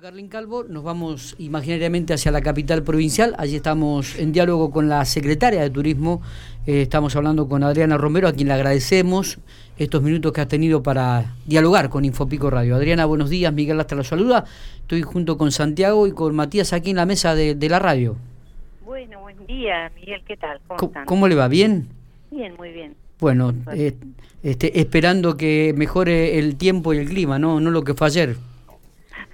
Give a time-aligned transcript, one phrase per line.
[0.00, 3.34] Carlín Calvo, nos vamos imaginariamente hacia la capital provincial.
[3.36, 6.22] Allí estamos en diálogo con la secretaria de Turismo.
[6.66, 9.38] Eh, estamos hablando con Adriana Romero, a quien le agradecemos
[9.76, 12.74] estos minutos que ha tenido para dialogar con Infopico Radio.
[12.74, 13.52] Adriana, buenos días.
[13.52, 14.46] Miguel hasta la saluda.
[14.80, 18.16] Estoy junto con Santiago y con Matías aquí en la mesa de, la radio.
[18.86, 20.22] Bueno, buen día, Miguel.
[20.26, 20.58] ¿Qué tal?
[21.04, 21.48] ¿Cómo, le va?
[21.48, 21.86] ¿Bien?
[22.30, 22.94] Bien, muy bien.
[23.20, 23.94] Bueno, eh,
[24.42, 28.36] este, esperando que mejore el tiempo y el clima, no, no lo que fue ayer.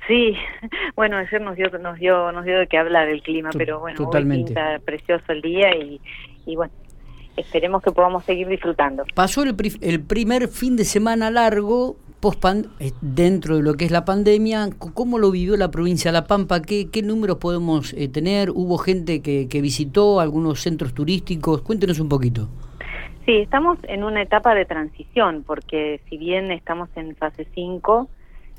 [0.08, 0.34] Sí,
[0.96, 3.96] bueno, ayer nos dio, nos dio, nos dio de qué hablar el clima, pero bueno,
[3.96, 4.54] Totalmente.
[4.58, 6.00] Hoy precioso el día y,
[6.46, 6.72] y bueno,
[7.36, 9.04] esperemos que podamos seguir disfrutando.
[9.14, 12.44] Pasó el, el primer fin de semana largo post
[12.80, 16.26] eh, dentro de lo que es la pandemia, ¿cómo lo vivió la provincia de La
[16.26, 16.62] Pampa?
[16.62, 18.50] ¿Qué, qué números podemos eh, tener?
[18.50, 21.62] ¿Hubo gente que, que visitó algunos centros turísticos?
[21.62, 22.48] Cuéntenos un poquito.
[23.24, 28.08] Sí, estamos en una etapa de transición, porque si bien estamos en fase 5,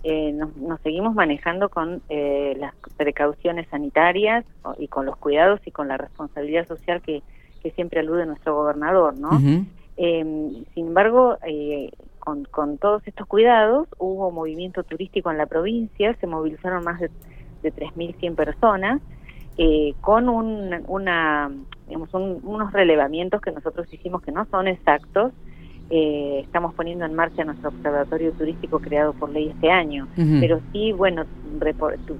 [0.03, 4.45] eh, nos, seguimos manejando con eh, las precauciones sanitarias
[4.77, 7.22] y con los cuidados y con la responsabilidad social que,
[7.61, 9.31] que siempre alude nuestro gobernador, ¿no?
[9.97, 16.16] Em, sin embargo, eh, con, con, todos estos cuidados hubo movimiento turístico en la provincia,
[16.16, 17.09] se movilizaron más de,
[17.61, 19.02] de 3.100 personas,
[20.00, 21.52] con un, una,
[21.86, 25.33] digamos, unos relevamientos que nosotros hicimos que no son exactos,
[25.92, 30.08] eh, estamos poniendo en marcha nuestro observatorio turístico creado por ley este año.
[30.16, 31.26] Pero sí, bueno,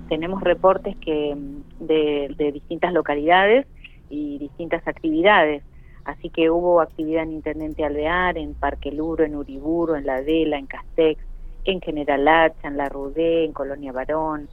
[0.08, 1.38] tenemos reportes que
[1.80, 3.68] de, distintas localidades
[4.10, 5.64] y distintas actividades.
[6.04, 10.58] Así que hubo actividad en Intendente Alvear, en Parque Luro, en Uriburo, en La Adela,
[10.58, 11.22] en Castex,
[11.66, 14.50] en General Hacha, en La Rudé, en Colonia Barón,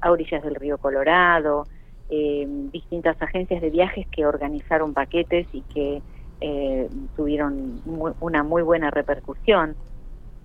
[0.00, 1.66] a, orillas del río Colorado,
[2.08, 6.00] eh, distintas agencias de viajes que organizaron paquetes y que
[6.40, 7.80] eh, tuvieron
[8.20, 9.74] una muy buena repercusión,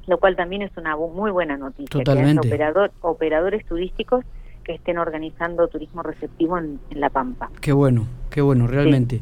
[0.08, 1.88] lo cual también es una muy buena noticia.
[1.90, 2.42] Totalmente.
[2.42, 4.26] Que operador, operadores turísticos
[4.64, 7.50] que estén organizando turismo receptivo en, La Pampa.
[7.62, 9.22] Qué bueno, qué bueno, realmente.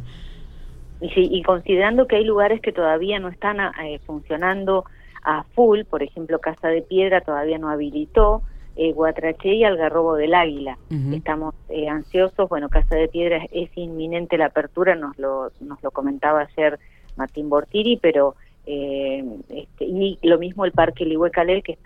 [1.02, 4.85] Y, sí, y considerando que hay lugares que todavía no están eh, funcionando
[5.23, 8.44] a full, por ejemplo, Casa de Piedra todavía no habilitó,
[8.76, 10.78] eh, Guatraché y Algarrobo del Águila.
[11.12, 15.92] Estamos eh, ansiosos, bueno, Casa de Piedra es, inminente la apertura, nos lo, nos lo
[15.92, 16.80] comentaba ayer
[17.16, 21.77] Martín Bortiri, pero eh, este, y lo mismo el Parque Lihuecalel, que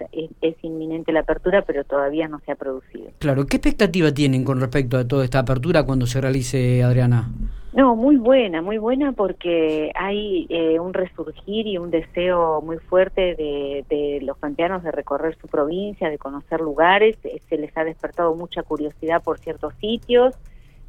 [0.41, 3.05] es, inminente la apertura, pero todavía no se ha producido.
[3.19, 7.29] Claro, ¿qué expectativa tienen con respecto a toda esta apertura cuando se realice, Adriana?
[7.75, 13.35] No, muy buena, muy buena porque hay eh, un resurgir y un deseo muy fuerte
[13.35, 18.33] de, los pampeanos de recorrer su provincia, de conocer lugares, eh, se les ha despertado
[18.33, 20.35] mucha curiosidad por ciertos sitios,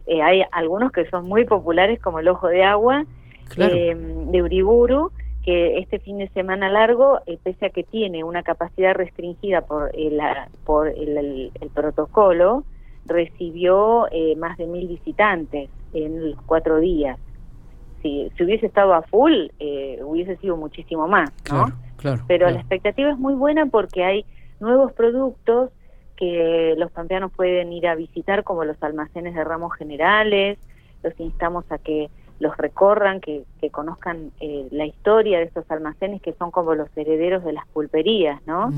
[0.07, 3.05] eh, hay algunos que son muy populares como el Ojo de Agua
[3.57, 5.11] de Uriburu,
[5.47, 9.93] que este fin de semana largo, pese a que tiene una capacidad restringida por,
[10.65, 12.65] por el protocolo,
[13.07, 17.19] recibió más de mil visitantes en los cuatro días.
[18.03, 21.73] Si, si hubiese estado a full, eh, hubiese sido muchísimo más, ¿no?
[21.97, 24.25] Claro, Pero la expectativa es muy buena porque hay
[24.61, 25.71] nuevos productos
[26.17, 30.59] que los pampeanos pueden ir a visitar, como los almacenes de ramos generales.
[31.03, 36.21] Los instamos a que los recorran, que, que conozcan eh, la historia de estos almacenes
[36.21, 38.71] que son como los herederos de las pulperías, ¿no?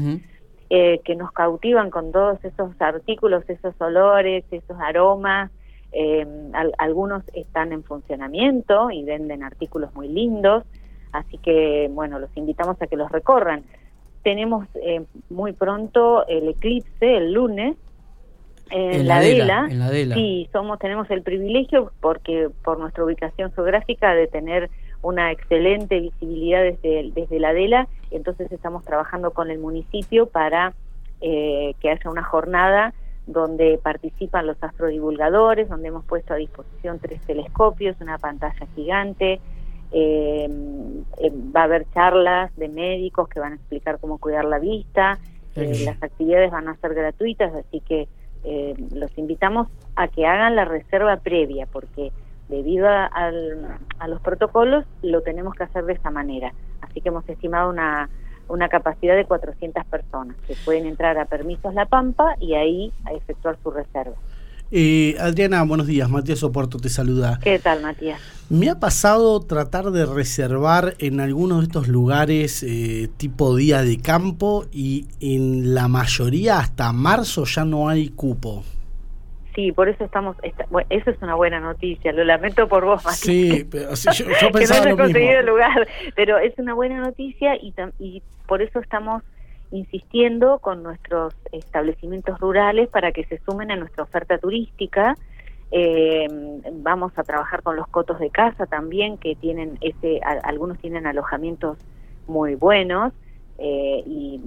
[0.70, 5.50] eh, que nos cautivan con todos esos artículos, esos olores, esos aromas
[5.92, 6.26] eh,
[6.78, 10.64] algunos están en funcionamiento y venden artículos muy lindos,
[11.12, 13.62] así que bueno, los invitamos a que los recorran.
[14.22, 17.76] Tenemos eh, muy pronto el eclipse el lunes
[18.71, 19.67] en, la, vela.
[19.71, 24.71] En la Sí, somos tenemos el privilegio porque por nuestra ubicación geográfica de tener
[25.03, 30.75] una excelente visibilidad desde, desde la Dela, entonces estamos trabajando con el municipio para
[31.21, 32.95] eh, que haya una jornada
[33.27, 39.41] donde participan los astrodivulgadores, donde hemos puesto a disposición tres telescopios, una pantalla gigante,
[39.93, 40.49] eh,
[41.19, 45.19] eh, va a haber charlas de médicos que van a explicar cómo cuidar la vista,
[45.56, 48.09] eh, las actividades van a ser gratuitas, así que
[48.44, 52.12] los invitamos a que hagan la reserva previa, porque
[52.49, 56.52] debido a, a los protocolos lo tenemos que hacer de esa manera.
[56.81, 58.08] Así que hemos estimado una
[58.49, 63.12] una capacidad de 400 personas que pueden entrar a Permisos La Pampa y ahí a
[63.12, 64.17] efectuar su reserva.
[64.70, 66.11] Eh, Adriana, buenos días.
[66.11, 67.38] Matías Oporto te saluda.
[67.43, 68.20] ¿Qué tal, Matías?
[68.50, 73.99] Me ha pasado tratar de reservar en algunos de estos lugares eh, tipo día de
[73.99, 78.62] campo y en la mayoría hasta marzo ya no hay cupo.
[79.55, 80.37] Sí, por eso estamos.
[80.91, 82.12] eso es una buena noticia.
[82.12, 83.21] Lo lamento por vos, Matías.
[83.21, 87.75] Sí, pero, yo, pensaba que no lo conseguido lugar, pero es una buena noticia y,
[87.99, 89.23] y por eso estamos
[89.70, 95.17] insistiendo con nuestros establecimientos rurales para que se sumen a nuestra oferta turística.
[95.70, 96.26] Eh,
[96.73, 101.79] vamos a trabajar con los cotos de casa también, que tienen ese, algunos tienen alojamientos
[102.26, 103.12] muy buenos
[103.59, 104.41] eh, y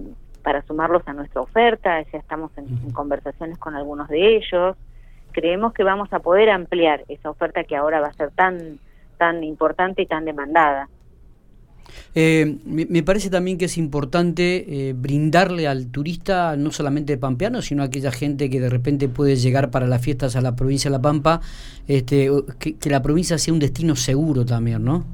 [0.43, 4.75] para sumarlos a nuestra oferta, ya estamos en, conversaciones con algunos de ellos.
[5.31, 8.79] Creemos que vamos a poder ampliar esa oferta que ahora va a ser tan
[9.17, 10.89] tan importante y tan demandada.
[12.13, 17.83] Eh, me, parece también que es importante eh, brindarle al turista, no solamente pampeano, sino
[17.83, 20.97] a aquella gente que de repente puede llegar para las fiestas a la provincia de
[20.97, 21.41] La Pampa,
[21.87, 22.29] este,
[22.59, 25.05] que, la provincia sea un destino seguro también, ¿no?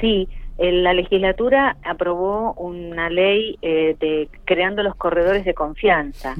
[0.00, 0.28] Sí,
[0.58, 6.36] la legislatura aprobó una ley eh, de creando los corredores de confianza.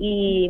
[0.00, 0.48] Y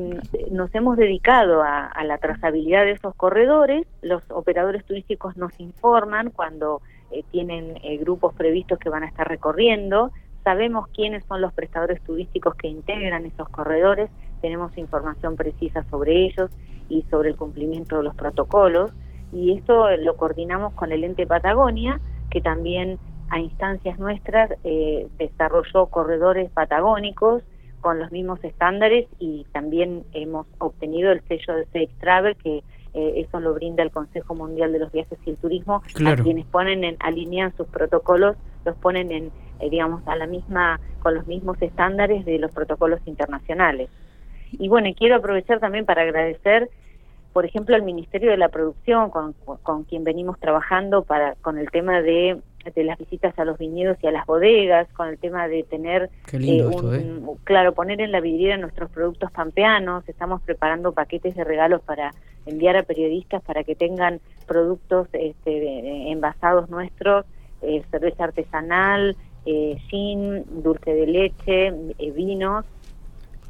[0.50, 3.86] nos hemos dedicado a la trazabilidad de esos corredores.
[4.02, 9.28] Los operadores turísticos nos informan cuando eh, tienen eh, grupos previstos que van a estar
[9.28, 10.10] recorriendo,
[10.44, 14.10] sabemos quiénes son los prestadores turísticos que integran esos corredores,
[14.40, 16.50] tenemos información precisa sobre ellos
[16.88, 18.93] y sobre el cumplimiento de los protocolos.
[19.32, 22.00] Y esto lo coordinamos con el ente Patagonia,
[22.31, 22.99] que también
[23.31, 27.43] a instancias nuestras eh, desarrolló corredores patagónicos
[27.81, 32.62] con los mismos estándares y también hemos obtenido el sello de Safe Travel que
[32.94, 36.46] eh, eso lo brinda el Consejo Mundial de los Viajes y el Turismo, a quienes
[36.46, 39.31] ponen en, alinean sus protocolos, los ponen en,
[39.61, 43.90] eh, digamos, a la misma, con los mismos estándares de los protocolos internacionales.
[44.52, 46.70] Y bueno, quiero aprovechar también para agradecer,
[47.32, 51.70] por ejemplo, al Ministerio de la Producción, con, con quien venimos trabajando para, con el
[51.70, 52.40] tema de
[52.75, 56.10] de las visitas a los viñedos y a las bodegas, con el tema de tener,
[56.32, 61.81] eh, un, claro, poner en la vidriera nuestros productos pampeanos, estamos preparando paquetes de regalos
[61.82, 62.12] para
[62.46, 67.25] enviar a periodistas para que tengan productos este, envasados nuestros,
[67.62, 71.66] eh, cerveza artesanal, eh, gin, dulce de leche,
[71.99, 72.64] eh, vinos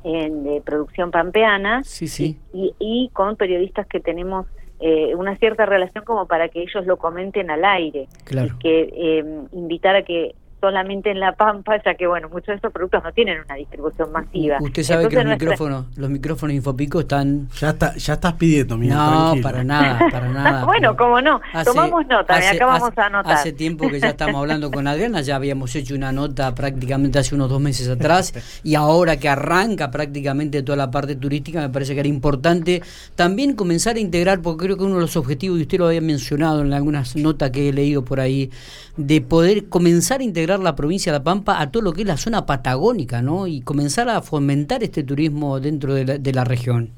[0.05, 1.83] en, de producción pampeana.
[1.85, 2.39] Sí, sí.
[2.53, 4.47] Y, y, con periodistas que tenemos
[4.81, 8.55] eh, una cierta relación como para que ellos lo comenten al aire claro.
[8.55, 12.55] y que eh, invitar a que solamente en La Pampa, ya que bueno, muchos de
[12.55, 14.59] estos productos no tienen una distribución masiva.
[14.61, 18.97] Usted sabe que los micrófonos, los micrófonos Infopico están ya está, ya estás pidiendo, mira,
[18.97, 20.65] No, para nada, para nada.
[20.67, 23.35] bueno, como no, tomamos nota, acá vamos a anotar.
[23.35, 27.35] Hace tiempo que ya estamos hablando con Adriana, ya habíamos hecho una nota prácticamente hace
[27.35, 28.33] unos dos meses atrás
[28.63, 32.83] y ahora que arranca prácticamente toda la parte turística, me parece que era importante
[33.15, 36.01] también comenzar a integrar, porque creo que uno de los objetivos, y usted lo había
[36.01, 38.51] mencionado en algunas notas que he leído por ahí,
[38.97, 42.07] de poder comenzar a integrar la provincia de La Pampa a todo lo que es
[42.07, 43.47] la zona patagónica, ¿no?
[43.47, 46.91] Y comenzar a fomentar este turismo dentro de la, región.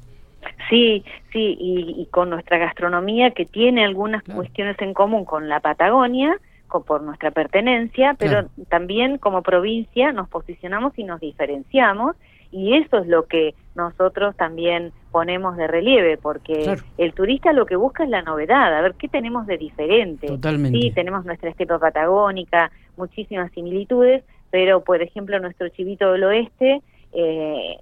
[0.69, 6.37] Sí, sí, y, con nuestra gastronomía que tiene algunas cuestiones en común con la Patagonia,
[6.67, 12.15] con, por nuestra pertenencia, pero también como provincia nos posicionamos y nos diferenciamos
[12.51, 17.77] y eso es lo que nosotros también ponemos de relieve, porque el turista lo que
[17.77, 20.27] busca es la novedad, a ver qué tenemos de diferente.
[20.27, 20.77] Totalmente.
[20.77, 26.81] Sí, tenemos nuestra estepa patagónica, muchísimas similitudes, pero por ejemplo nuestro chivito del oeste
[27.13, 27.77] eh,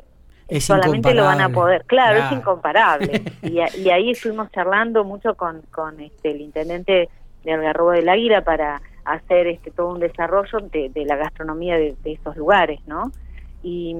[0.59, 3.21] solamente lo van a poder, claro, es incomparable.
[3.43, 3.59] y,
[3.89, 7.09] ahí estuvimos charlando mucho con, con este, el intendente
[7.43, 12.13] de Algarrobo del Águila para hacer este todo un desarrollo de, la gastronomía de, de
[12.13, 13.11] esos lugares, ¿no?
[13.61, 13.95] y,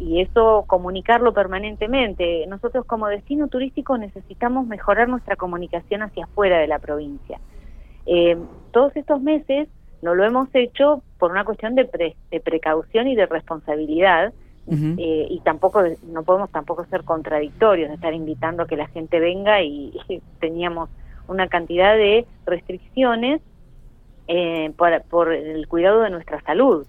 [0.00, 2.46] y, eso comunicarlo permanentemente.
[2.48, 7.38] Nosotros como destino turístico necesitamos mejorar nuestra comunicación hacia afuera de la provincia.
[8.06, 8.36] Eh,
[8.72, 9.68] todos estos meses
[10.02, 14.32] no lo hemos hecho por una cuestión de, de precaución y de responsabilidad
[14.70, 19.18] eh, y tampoco no podemos tampoco ser contradictorios de estar invitando a que la gente
[19.18, 19.98] venga y,
[20.40, 20.90] teníamos
[21.26, 23.40] una cantidad de restricciones
[24.26, 26.86] eh, por, por el cuidado de nuestra salud.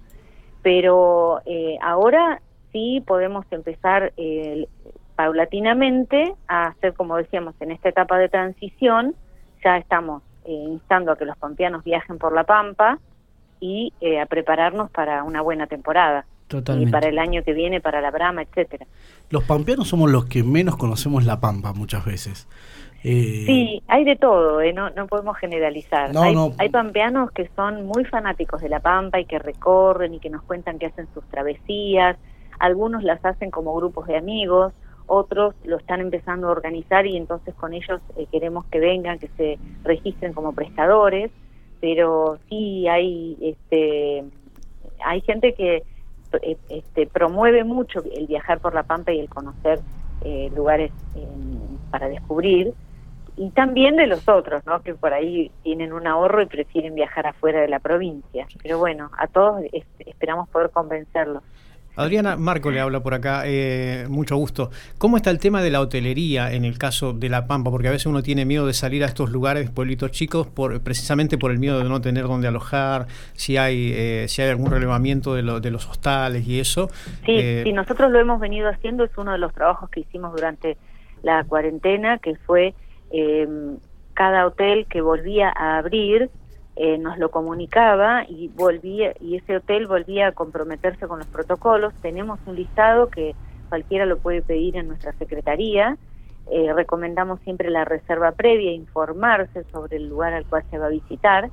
[0.62, 2.42] Pero eh, ahora
[2.74, 4.68] sí podemos empezar eh,
[5.16, 9.16] paulatinamente a hacer, como decíamos, en esta etapa de transición,
[9.64, 10.22] ya estamos
[10.54, 13.00] instando a que los pampeanos viajen por la Pampa
[13.60, 16.26] y a prepararnos para una buena temporada.
[16.48, 16.90] Totalmente.
[16.90, 18.88] Y para el año que viene, para la Brama, etcétera.
[19.30, 22.48] Los pampeanos somos los que menos conocemos la Pampa muchas veces.
[23.04, 26.12] Eh, sí, hay de todo, eh, no, no podemos generalizar.
[26.18, 30.30] hay, hay pampeanos que son muy fanáticos de la Pampa y que recorren y que
[30.30, 32.18] nos cuentan que hacen sus travesías.
[32.60, 34.74] Algunos las hacen como grupos de amigos,
[35.10, 39.28] otros lo están empezando a organizar y entonces con ellos eh, queremos que vengan, que
[39.36, 41.32] se registren como prestadores.
[41.82, 44.24] Pero sí hay, este,
[45.04, 45.84] hay gente que
[46.70, 49.80] este, promueve mucho el viajar por la Pampa y el conocer
[50.54, 50.92] lugares
[51.90, 52.74] para descubrir
[53.40, 54.82] y también de los otros, ¿no?
[54.82, 58.46] Que por ahí tienen un ahorro y prefieren viajar afuera de la provincia.
[58.62, 59.62] Pero bueno, a todos
[60.00, 61.42] esperamos poder convencerlos.
[62.00, 64.72] Adriana, Marco le habla por acá, eh, mucho gusto.
[64.98, 67.72] ¿Cómo está el tema de la hotelería en el caso de La Pampa?
[67.72, 71.38] Porque a veces uno tiene miedo de salir a estos lugares, pueblitos chicos, por, precisamente
[71.38, 75.34] por el miedo de no tener dónde alojar, si hay, eh, si hay algún relevamiento
[75.34, 76.88] de, de los hostales y eso.
[77.26, 80.32] Sí, eh, sí, nosotros lo hemos venido haciendo, es uno de los trabajos que hicimos
[80.32, 80.78] durante
[81.22, 82.74] la cuarentena, que fue
[84.14, 86.30] cada hotel que volvía a abrir,
[86.82, 91.94] eh, nos lo comunicaba y volvía y ese hotel volvía a comprometerse con los protocolos.
[92.02, 93.36] Tenemos un listado que
[93.68, 95.98] cualquiera lo puede pedir en nuestra secretaría.
[96.50, 100.90] Eh, recomendamos siempre la reserva previa, informarse sobre el lugar al cual se va a
[100.90, 101.50] visitar,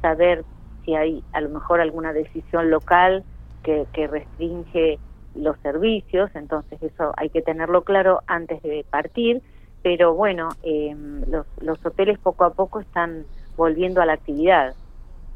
[0.00, 0.42] saber
[0.86, 3.24] si hay a lo mejor alguna decisión local
[3.62, 4.98] que, que restringe
[5.34, 9.42] los servicios, entonces eso hay que tenerlo claro antes de partir,
[9.82, 10.96] pero bueno, eh,
[11.28, 14.74] los, los hoteles poco a poco están volviendo a la actividad.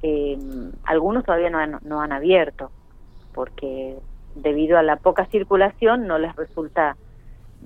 [0.03, 0.39] Eh,
[0.85, 2.71] algunos todavía no han, no han abierto
[3.35, 3.97] porque
[4.35, 6.97] debido a la poca circulación no les resulta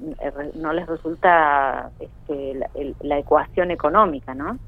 [0.01, 2.71] eh, no les resulta este, la,
[3.03, 4.59] la, ecuación económica, ¿no?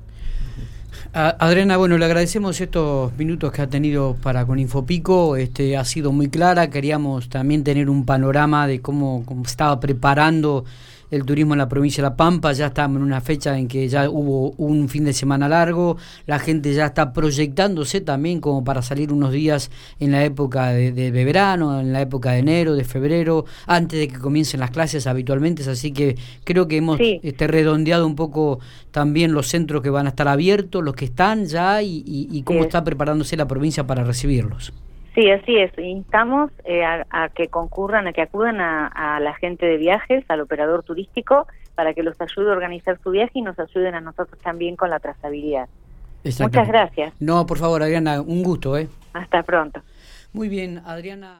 [1.15, 6.12] Adriana, bueno, le agradecemos estos minutos que ha tenido para con Infopico, este ha sido
[6.12, 10.65] muy clara, queríamos también tener un panorama de cómo, cómo estaba preparando
[11.12, 13.87] el turismo en la provincia de La Pampa, ya estamos en una fecha en que
[13.87, 18.81] ya hubo un fin de semana largo, la gente ya está proyectándose también como para
[18.81, 22.85] salir unos días en la época de, de, verano, en la época de enero, de
[22.85, 27.21] febrero, antes de que comiencen las clases habitualmente, así que creo que hemos sí.
[27.23, 31.45] este, redondeado un poco también los centros que van a estar abiertos, los que están
[31.45, 32.66] ya y, y, y cómo sí.
[32.66, 34.73] está preparándose la provincia para recibirlos.
[35.14, 35.71] Sí, así es.
[35.78, 40.25] Instamos eh, a, a, que concurran, a que acudan a, a, la gente de viajes,
[40.28, 44.00] al operador turístico, para que los ayude a organizar su viaje y nos ayuden a
[44.00, 45.69] nosotros también con la trazabilidad.
[46.25, 47.12] Muchas gracias.
[47.21, 48.78] No, por favor, Adriana, un gusto.
[48.78, 48.88] ¿eh?
[49.12, 49.83] Hasta pronto.
[50.33, 51.31] Muy bien, Adriana.